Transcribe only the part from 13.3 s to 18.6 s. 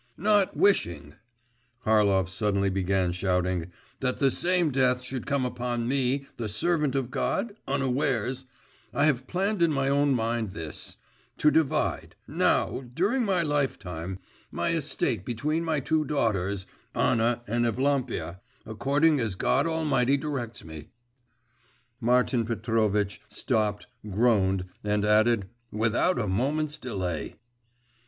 lifetime my estate between my two daughters, Anna and Evlampia,